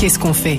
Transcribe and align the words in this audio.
Qu'est-ce 0.00 0.18
qu'on 0.18 0.32
fait 0.32 0.56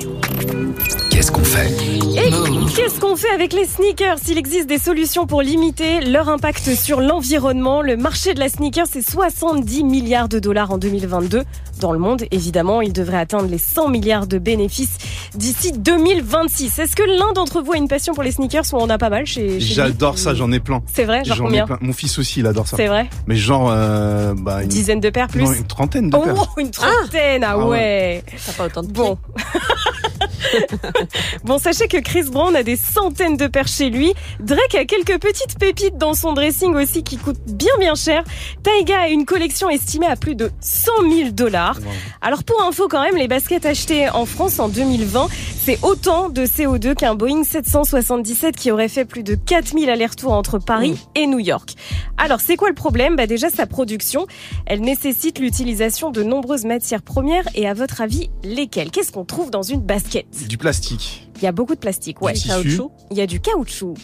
Qu'est-ce 1.22 1.30
qu'on 1.30 1.44
fait 1.44 1.70
Et 2.16 2.30
qu'est-ce 2.74 2.98
qu'on 2.98 3.14
fait 3.14 3.30
avec 3.30 3.52
les 3.52 3.64
sneakers 3.64 4.18
S'il 4.18 4.38
existe 4.38 4.66
des 4.66 4.78
solutions 4.78 5.24
pour 5.24 5.40
limiter 5.40 6.00
leur 6.00 6.28
impact 6.28 6.74
sur 6.74 7.00
l'environnement, 7.00 7.80
le 7.80 7.96
marché 7.96 8.34
de 8.34 8.40
la 8.40 8.48
sneaker, 8.48 8.86
c'est 8.90 9.08
70 9.08 9.84
milliards 9.84 10.28
de 10.28 10.40
dollars 10.40 10.72
en 10.72 10.78
2022. 10.78 11.44
Dans 11.78 11.92
le 11.92 12.00
monde, 12.00 12.24
évidemment, 12.32 12.80
il 12.80 12.92
devrait 12.92 13.18
atteindre 13.18 13.48
les 13.48 13.58
100 13.58 13.88
milliards 13.90 14.26
de 14.26 14.38
bénéfices 14.38 14.98
d'ici 15.36 15.70
2026. 15.70 16.80
Est-ce 16.80 16.96
que 16.96 17.04
l'un 17.04 17.32
d'entre 17.34 17.62
vous 17.62 17.70
a 17.70 17.76
une 17.76 17.86
passion 17.86 18.14
pour 18.14 18.24
les 18.24 18.32
sneakers 18.32 18.64
ou 18.72 18.78
on 18.78 18.82
en 18.82 18.90
a 18.90 18.98
pas 18.98 19.08
mal 19.10 19.24
chez, 19.24 19.60
J'adore 19.60 20.18
ça, 20.18 20.34
j'en 20.34 20.50
ai 20.50 20.58
plein. 20.58 20.82
C'est 20.92 21.04
vrai, 21.04 21.24
genre 21.24 21.36
J'en 21.36 21.44
ai 21.44 21.46
combien 21.46 21.66
plein. 21.66 21.78
Mon 21.82 21.92
fils 21.92 22.18
aussi, 22.18 22.40
il 22.40 22.48
adore 22.48 22.66
ça. 22.66 22.76
C'est 22.76 22.88
vrai 22.88 23.08
Mais 23.28 23.36
genre, 23.36 23.70
euh, 23.72 24.34
bah, 24.36 24.64
une, 24.64 24.68
Dizaine 24.68 24.98
de 24.98 25.10
paires 25.10 25.28
plus 25.28 25.44
non, 25.44 25.52
une 25.52 25.68
trentaine 25.68 26.10
de 26.10 26.16
Oh, 26.16 26.22
paires. 26.22 26.54
une 26.58 26.72
trentaine, 26.72 27.44
ah, 27.44 27.52
Ah 27.52 27.68
ouais. 27.68 28.24
T'as 28.44 28.52
pas 28.54 28.66
autant 28.66 28.82
de 28.82 28.88
Bon. 28.90 29.16
bon, 31.44 31.58
sachez 31.58 31.88
que 31.88 31.98
Chris 31.98 32.24
Brown 32.24 32.54
a 32.56 32.62
des 32.62 32.76
centaines 32.76 33.36
de 33.36 33.46
paires 33.46 33.68
chez 33.68 33.90
lui. 33.90 34.12
Drake 34.40 34.74
a 34.74 34.84
quelques 34.84 35.18
petites 35.20 35.58
pépites 35.58 35.96
dans 35.96 36.14
son 36.14 36.32
dressing 36.32 36.74
aussi 36.74 37.02
qui 37.02 37.16
coûtent 37.16 37.42
bien 37.46 37.72
bien 37.78 37.94
cher. 37.94 38.24
Taiga 38.62 39.00
a 39.00 39.08
une 39.08 39.24
collection 39.24 39.68
estimée 39.68 40.06
à 40.06 40.16
plus 40.16 40.34
de 40.34 40.50
100 40.60 40.92
000 41.10 41.30
dollars. 41.30 41.78
Alors 42.20 42.44
pour 42.44 42.62
info 42.62 42.88
quand 42.88 43.02
même, 43.02 43.16
les 43.16 43.28
baskets 43.28 43.66
achetées 43.66 44.08
en 44.10 44.26
France 44.26 44.58
en 44.58 44.68
2020, 44.68 45.28
c'est 45.64 45.78
autant 45.82 46.28
de 46.28 46.44
CO2 46.44 46.94
qu'un 46.94 47.14
Boeing 47.14 47.44
777 47.44 48.56
qui 48.56 48.70
aurait 48.70 48.88
fait 48.88 49.04
plus 49.04 49.22
de 49.22 49.34
4000 49.34 49.90
allers-retours 49.90 50.32
entre 50.32 50.58
Paris 50.58 50.98
et 51.14 51.26
New 51.26 51.38
York. 51.38 51.74
Alors 52.18 52.40
c'est 52.40 52.56
quoi 52.56 52.68
le 52.68 52.74
problème? 52.74 53.16
Bah 53.16 53.26
déjà 53.26 53.50
sa 53.50 53.66
production, 53.66 54.26
elle 54.66 54.80
nécessite 54.80 55.38
l'utilisation 55.38 56.10
de 56.10 56.22
nombreuses 56.22 56.64
matières 56.64 57.02
premières 57.02 57.44
et 57.54 57.68
à 57.68 57.74
votre 57.74 58.00
avis 58.00 58.30
lesquelles? 58.42 58.90
Qu'est-ce 58.90 59.12
qu'on 59.12 59.24
trouve 59.24 59.50
dans 59.50 59.62
une 59.62 59.80
basket? 59.80 60.26
Du 60.48 60.58
plastique. 60.58 61.28
Il 61.36 61.42
y 61.42 61.46
a 61.46 61.52
beaucoup 61.52 61.74
de 61.74 61.80
plastique, 61.80 62.20
ouais. 62.22 62.32
Du 62.32 62.40
tissu. 62.40 62.48
caoutchouc. 62.50 62.92
Il 63.10 63.16
y 63.16 63.20
a 63.20 63.26
du 63.26 63.40
caoutchouc, 63.40 63.94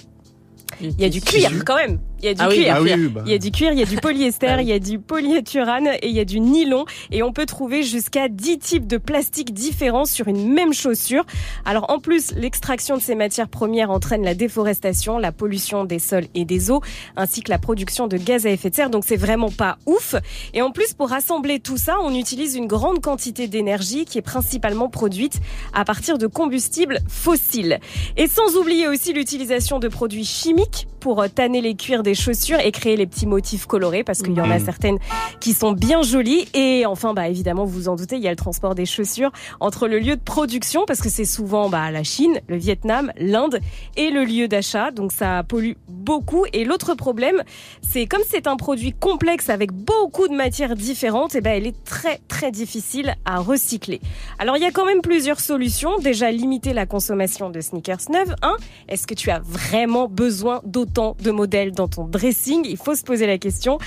il 0.81 1.01
y 1.01 1.05
a 1.05 1.09
du 1.09 1.21
cuir 1.21 1.65
quand 1.65 1.77
même. 1.77 1.99
Il 2.21 2.27
y 2.27 2.29
a 2.29 2.35
du 2.35 2.41
Ah 2.43 2.49
cuir. 2.49 2.79
Oui, 2.83 3.09
bah. 3.09 3.23
Il 3.27 3.33
y 3.33 3.35
a 3.35 3.39
du 3.39 3.51
cuir, 3.51 3.73
il 3.73 3.79
y 3.79 3.83
a 3.83 3.87
du 3.87 3.97
polyester, 4.01 4.47
Ah 4.49 4.63
il 4.63 4.69
y 4.69 4.73
a 4.73 4.79
du 4.79 4.99
polyéthurane 4.99 5.89
et 6.03 6.09
il 6.09 6.15
y 6.15 6.21
a 6.21 6.25
du 6.25 6.41
nylon. 6.41 6.85
Et 7.11 7.23
on 7.23 7.33
peut 7.33 7.47
trouver 7.47 7.83
jusqu'à 7.83 8.29
10 8.29 8.59
types 8.59 8.87
de 8.87 8.97
plastiques 8.97 9.53
différents 9.53 10.05
sur 10.05 10.29
une 10.29 10.53
même 10.53 10.73
chaussure. 10.73 11.25
Alors 11.65 11.91
en 11.91 11.99
plus, 11.99 12.33
l'extraction 12.35 12.97
de 12.97 13.03
ces 13.03 13.15
matières 13.15 13.49
premières 13.49 13.91
entraîne 13.91 14.23
la 14.23 14.35
déforestation, 14.35 15.19
la 15.19 15.33
pollution 15.33 15.85
des 15.85 15.99
sols 15.99 16.27
et 16.35 16.45
des 16.45 16.71
eaux, 16.71 16.83
ainsi 17.17 17.43
que 17.43 17.51
la 17.51 17.59
production 17.59 18.07
de 18.07 18.17
gaz 18.17 18.47
à 18.47 18.51
effet 18.51 18.71
de 18.71 18.75
serre. 18.75 18.91
Donc 18.91 19.05
c'est 19.07 19.17
vraiment 19.17 19.51
pas 19.51 19.79
ouf. 19.87 20.15
Et 20.55 20.63
en 20.63 20.71
plus, 20.71 20.95
pour 20.95 21.13
assembler 21.13 21.61
tout 21.61 21.77
ça, 21.77 21.97
on 22.03 22.15
utilise 22.15 22.57
une 22.57 22.67
grande 22.67 23.01
quantité 23.01 23.49
d'énergie 23.49 24.05
qui 24.05 24.19
est 24.19 24.23
principalement 24.23 24.89
produite 24.89 25.41
à 25.73 25.85
partir 25.85 26.19
de 26.19 26.27
combustibles 26.27 26.99
fossiles. 27.09 27.79
Et 28.17 28.27
sans 28.27 28.57
oublier 28.57 28.89
aussi 28.89 29.13
l'utilisation 29.13 29.79
de 29.79 29.89
produits 29.89 30.25
chimiques 30.25 30.87
pour 30.99 31.23
euh, 31.23 31.29
tanner 31.29 31.61
les 31.61 31.75
cuirs 31.75 32.03
des 32.03 32.15
chaussures 32.15 32.59
et 32.61 32.71
créer 32.73 32.97
les 32.97 33.07
petits 33.07 33.27
motifs 33.27 33.67
colorés 33.67 34.05
parce 34.05 34.23
qu'il 34.23 34.33
y 34.35 34.41
en 34.41 34.51
a 34.51 34.59
Mhm. 34.59 34.65
certaines 34.65 34.99
qui 35.41 35.53
sont 35.53 35.73
bien 35.73 36.03
jolies. 36.03 36.49
Et 36.55 36.85
enfin, 36.87 37.15
bah, 37.15 37.29
évidemment, 37.29 37.65
vous 37.65 37.73
vous 37.73 37.89
en 37.89 37.97
doutez, 37.97 38.17
il 38.17 38.23
y 38.23 38.27
a 38.29 38.31
le 38.31 38.37
transport 38.37 38.75
des 38.75 38.87
chaussures 38.87 39.31
entre 39.61 39.89
le 39.89 39.99
lieu 39.99 40.17
de 40.17 40.21
production 40.23 40.85
parce 40.87 41.01
que 41.01 41.09
c'est 41.09 41.25
souvent 41.25 41.69
bah, 41.69 41.91
la 41.91 42.03
Chine, 42.03 42.41
le 42.49 42.57
Vietnam, 42.57 43.13
l'Inde 43.19 43.61
et 43.97 44.11
le 44.11 44.25
lieu 44.25 44.49
d'achat. 44.49 44.91
Donc 44.91 45.13
ça 45.13 45.43
pollue 45.47 45.73
beaucoup. 45.89 46.45
Et 46.53 46.65
l'autre 46.65 46.95
problème, 46.95 47.43
c'est 47.83 48.07
comme 48.07 48.23
c'est 48.29 48.47
un 48.47 48.57
produit 48.57 48.93
complexe 48.93 49.49
avec 49.51 49.73
beaucoup 49.73 50.29
de 50.29 50.35
matières 50.35 50.75
différentes, 50.75 51.35
et 51.35 51.41
ben 51.41 51.53
elle 51.57 51.67
est 51.67 51.85
très 51.85 52.21
très 52.29 52.51
difficile 52.51 53.15
à 53.25 53.39
recycler. 53.39 54.01
Alors 54.39 54.57
il 54.57 54.63
y 54.63 54.67
a 54.67 54.71
quand 54.71 54.85
même 54.87 55.03
plusieurs 55.03 55.41
solutions. 55.41 55.99
Déjà 55.99 56.31
limiter 56.31 56.73
la 56.73 56.87
consommation 56.87 57.51
de 57.51 57.61
sneakers 57.61 58.11
neufs. 58.11 58.35
Un, 58.43 58.57
est-ce 58.89 59.07
que 59.07 59.15
tu 59.15 59.31
as 59.31 59.41
vraiment 59.41 60.09
besoin 60.09 60.61
d'autant 60.65 60.88
de 60.89 61.31
modèles 61.31 61.73
dans 61.73 61.89
ton 61.89 62.05
dressing 62.05 62.63
Il 62.69 62.77
faut 62.77 62.95
se 62.95 63.03
poser 63.03 63.27
la 63.27 63.39
question. 63.39 63.79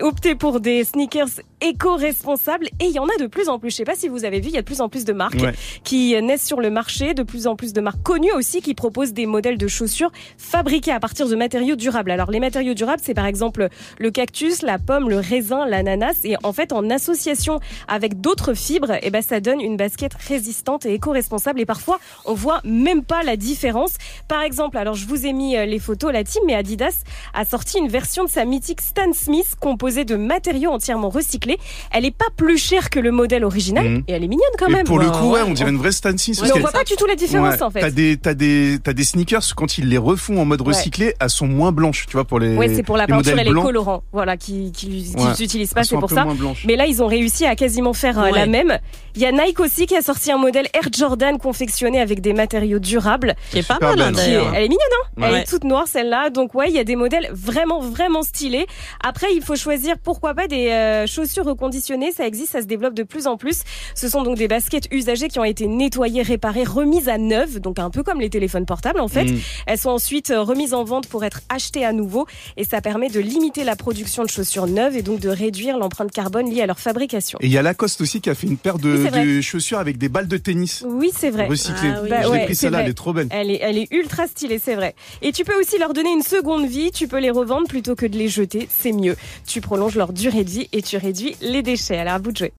Opter 0.00 0.34
pour 0.34 0.60
des 0.60 0.84
sneakers 0.84 1.28
éco-responsables 1.60 2.66
et 2.80 2.86
il 2.86 2.92
y 2.92 2.98
en 2.98 3.04
a 3.06 3.16
de 3.20 3.26
plus 3.26 3.48
en 3.48 3.58
plus. 3.58 3.70
Je 3.70 3.76
sais 3.76 3.84
pas 3.84 3.94
si 3.94 4.08
vous 4.08 4.24
avez 4.24 4.40
vu, 4.40 4.48
il 4.48 4.54
y 4.54 4.58
a 4.58 4.62
de 4.62 4.66
plus 4.66 4.80
en 4.80 4.88
plus 4.88 5.04
de 5.04 5.12
marques 5.12 5.34
Ouais. 5.42 5.52
qui 5.82 6.20
naissent 6.22 6.46
sur 6.46 6.60
le 6.60 6.70
marché, 6.70 7.12
de 7.14 7.22
plus 7.22 7.46
en 7.46 7.56
plus 7.56 7.72
de 7.72 7.80
marques 7.80 8.02
connues 8.02 8.32
aussi 8.32 8.62
qui 8.62 8.74
proposent 8.74 9.12
des 9.12 9.26
modèles 9.26 9.58
de 9.58 9.66
chaussures 9.68 10.10
fabriqués 10.38 10.92
à 10.92 11.00
partir 11.00 11.28
de 11.28 11.34
matériaux 11.36 11.76
durables. 11.76 12.10
Alors 12.10 12.30
les 12.30 12.40
matériaux 12.40 12.74
durables, 12.74 13.00
c'est 13.02 13.14
par 13.14 13.26
exemple 13.26 13.68
le 13.98 14.10
cactus, 14.10 14.62
la 14.62 14.78
pomme, 14.78 15.08
le 15.10 15.18
raisin, 15.18 15.66
l'ananas 15.66 16.20
et 16.24 16.36
en 16.42 16.52
fait 16.52 16.72
en 16.72 16.88
association 16.90 17.60
avec 17.88 18.20
d'autres 18.20 18.54
fibres, 18.54 18.92
et 19.02 19.10
ben 19.10 19.22
ça 19.22 19.40
donne 19.40 19.60
une 19.60 19.76
basket 19.76 20.14
résistante 20.14 20.86
et 20.86 20.94
éco-responsable 20.94 21.60
et 21.60 21.66
parfois 21.66 21.98
on 22.24 22.34
voit 22.34 22.60
même 22.64 23.02
pas 23.04 23.22
la 23.22 23.36
différence. 23.36 23.94
Par 24.28 24.42
exemple, 24.42 24.78
alors 24.78 24.94
je 24.94 25.06
vous 25.06 25.26
ai 25.26 25.32
mis 25.32 25.56
euh, 25.56 25.64
les 25.66 25.78
photos 25.78 26.12
la 26.12 26.24
team 26.24 26.42
mais 26.46 26.54
Adidas 26.54 27.02
a 27.34 27.44
sorti 27.44 27.78
une 27.78 27.88
version 27.88 28.24
de 28.24 28.30
sa 28.30 28.44
mythique 28.44 28.80
Stan 28.80 29.12
Smith 29.12 29.54
composée 29.60 30.04
de 30.04 30.16
matériaux 30.16 30.70
entièrement 30.70 31.08
recyclés. 31.08 31.58
Elle 31.92 32.04
est 32.04 32.10
pas 32.16 32.26
plus 32.36 32.58
chère 32.58 32.90
que 32.90 32.98
le 33.00 33.10
modèle 33.10 33.44
original 33.44 33.84
Mhm. 33.88 34.04
et 34.08 34.12
elle 34.12 34.24
est 34.24 34.28
mignonne 34.28 34.44
quand 34.58 34.68
Et 34.68 34.72
même. 34.72 34.84
pour 34.86 34.98
le 34.98 35.06
Ouais, 35.06 35.12
coup, 35.12 35.26
ouais, 35.30 35.42
ouais. 35.42 35.46
on 35.48 35.52
dirait 35.52 35.70
une 35.70 35.76
vraie 35.78 35.92
Stan 35.92 36.16
Smith. 36.16 36.38
Mais 36.42 36.48
parce 36.48 36.58
on 36.58 36.60
voit 36.62 36.72
pas 36.72 36.84
du 36.84 36.94
tout 36.96 37.06
la 37.06 37.14
différence 37.16 37.54
Ouais, 37.56 37.62
en 37.62 37.70
fait. 37.70 37.80
T'as 37.80 37.90
des, 37.90 38.16
t'as 38.16 38.34
des, 38.34 38.78
t'as 38.82 38.92
des 38.92 39.04
sneakers 39.04 39.54
quand 39.56 39.78
ils 39.78 39.88
les 39.88 39.98
refont 39.98 40.38
en 40.40 40.44
mode 40.44 40.60
Ouais. 40.62 40.68
recyclé, 40.68 41.14
elles 41.20 41.30
sont 41.30 41.46
moins 41.46 41.72
blanches, 41.72 42.06
tu 42.06 42.12
vois, 42.16 42.24
pour 42.24 42.38
les. 42.40 42.56
Ouais, 42.56 42.74
c'est 42.74 42.82
pour 42.82 42.96
la 42.96 43.06
peinture 43.06 43.38
et 43.38 43.44
les 43.44 43.52
colorants, 43.52 44.02
voilà, 44.12 44.36
qui 44.36 44.72
qui, 44.72 45.14
qui 45.14 45.16
Ouais. 45.16 45.34
s'utilisent 45.34 45.74
pas, 45.74 45.84
c'est 45.84 45.96
pour 45.96 46.10
ça. 46.10 46.26
Mais 46.66 46.76
là, 46.76 46.86
ils 46.86 47.02
ont 47.02 47.06
réussi 47.06 47.44
à 47.46 47.54
quasiment 47.56 47.92
faire 47.92 48.18
euh, 48.18 48.24
Ouais. 48.30 48.32
la 48.32 48.46
même. 48.46 48.78
Il 49.16 49.22
y 49.22 49.26
a 49.26 49.32
Nike 49.32 49.60
aussi 49.60 49.86
qui 49.86 49.94
a 49.96 50.02
sorti 50.02 50.32
un 50.32 50.38
modèle 50.38 50.66
Air 50.74 50.88
Jordan 50.92 51.38
confectionné 51.38 52.00
avec 52.00 52.20
des 52.20 52.32
matériaux 52.32 52.78
durables. 52.80 53.34
Qui 53.50 53.58
est 53.58 53.66
pas 53.68 53.78
mal, 53.80 54.00
hein, 54.00 54.12
elle 54.16 54.64
est 54.64 54.68
mignonne, 54.68 54.78
hein 54.92 55.10
Elle 55.18 55.32
Ouais. 55.32 55.40
est 55.42 55.44
toute 55.48 55.64
noire 55.64 55.84
celle-là. 55.86 56.30
Donc 56.34 56.54
ouais, 56.54 56.68
il 56.68 56.74
y 56.74 56.78
a 56.78 56.84
des 56.84 56.96
modèles 56.96 57.30
vraiment 57.32 57.80
vraiment 57.80 58.22
stylés. 58.22 58.66
Après, 59.02 59.28
il 59.34 59.42
faut 59.42 59.56
choisir 59.56 59.96
pourquoi 59.98 60.34
pas 60.34 60.46
des 60.46 60.68
euh, 60.68 61.06
chaussures 61.06 61.44
reconditionnées. 61.44 62.12
Ça 62.12 62.26
existe, 62.26 62.52
ça 62.52 62.60
se 62.60 62.66
développe 62.66 62.94
de 62.94 63.02
plus 63.02 63.26
en 63.26 63.36
plus. 63.36 63.62
Ce 63.94 64.08
sont 64.08 64.22
donc 64.22 64.36
des 64.36 64.48
baskets 64.48 64.88
usagées 64.90 65.28
qui 65.28 65.38
ont 65.38 65.44
été 65.44 65.66
nettoyées, 65.66 66.22
réparées, 66.22 66.64
remises 66.64 67.08
à 67.08 67.18
neuf, 67.18 67.60
donc 67.60 67.78
un 67.78 67.90
peu 67.90 68.02
comme 68.02 68.20
les 68.20 68.30
téléphones 68.30 68.66
portables 68.66 69.00
en 69.00 69.08
fait. 69.08 69.24
Mm. 69.24 69.38
Elles 69.66 69.78
sont 69.78 69.90
ensuite 69.90 70.30
euh, 70.30 70.42
remises 70.42 70.74
en 70.74 70.84
vente 70.84 71.06
pour 71.06 71.24
être 71.24 71.40
achetées 71.48 71.84
à 71.84 71.92
nouveau 71.92 72.26
et 72.56 72.64
ça 72.64 72.80
permet 72.80 73.08
de 73.08 73.20
limiter 73.20 73.64
la 73.64 73.76
production 73.76 74.22
de 74.24 74.28
chaussures 74.28 74.66
neuves 74.66 74.96
et 74.96 75.02
donc 75.02 75.20
de 75.20 75.28
réduire 75.28 75.78
l'empreinte 75.78 76.10
carbone 76.10 76.50
liée 76.50 76.62
à 76.62 76.66
leur 76.66 76.80
fabrication. 76.80 77.38
Et 77.40 77.46
il 77.46 77.52
y 77.52 77.58
a 77.58 77.62
Lacoste 77.62 78.00
aussi 78.00 78.20
qui 78.20 78.30
a 78.30 78.34
fait 78.34 78.46
une 78.46 78.56
paire 78.56 78.78
de, 78.78 79.06
Oui, 79.14 79.42
chaussures 79.42 79.78
avec 79.78 79.98
des 79.98 80.08
balles 80.08 80.28
de 80.28 80.36
tennis 80.36 80.84
Oui, 80.86 81.12
c'est 81.16 81.30
vrai. 81.30 81.46
recyclées. 81.46 81.92
Ah 81.94 82.00
oui. 82.02 82.08
Bah 82.10 82.22
Je 82.22 82.26
l'ai 82.26 82.32
ouais, 82.32 82.44
pris 82.44 82.56
celle-là, 82.56 82.80
elle 82.82 82.90
est 82.90 82.94
trop 82.94 83.12
belle. 83.12 83.28
Elle 83.30 83.50
est, 83.50 83.58
elle 83.62 83.78
est 83.78 83.92
ultra 83.92 84.26
stylée, 84.26 84.58
c'est 84.58 84.74
vrai. 84.74 84.94
Et 85.22 85.32
tu 85.32 85.44
peux 85.44 85.58
aussi 85.58 85.78
leur 85.78 85.92
donner 85.92 86.12
une 86.12 86.22
seconde 86.24 86.66
vie, 86.66 86.90
tu 86.90 87.08
peux 87.08 87.20
les 87.20 87.30
revendre 87.30 87.68
plutôt 87.68 87.94
que 87.94 88.06
de 88.06 88.18
les 88.18 88.28
jeter, 88.28 88.68
c'est 88.70 88.92
mieux. 88.92 89.16
Tu 89.46 89.60
prolonges 89.60 89.96
leur 89.96 90.12
durée 90.12 90.44
de 90.44 90.50
vie 90.50 90.68
et 90.72 90.82
tu 90.82 90.96
réduis 90.96 91.36
les 91.40 91.62
déchets. 91.62 91.98
Alors 91.98 92.14
à 92.14 92.18
vous 92.18 92.32
de 92.32 92.36
jouer. 92.36 92.52